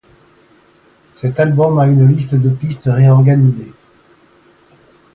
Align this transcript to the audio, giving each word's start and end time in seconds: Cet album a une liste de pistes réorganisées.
Cet 1.13 1.39
album 1.39 1.77
a 1.77 1.85
une 1.87 2.07
liste 2.07 2.33
de 2.33 2.49
pistes 2.49 2.85
réorganisées. 2.91 3.71